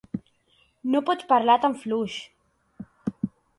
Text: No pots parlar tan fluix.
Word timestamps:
No 0.95 1.01
pots 1.09 1.27
parlar 1.35 1.59
tan 1.67 1.77
fluix. 1.83 2.17